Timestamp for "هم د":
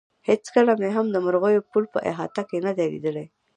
0.95-1.15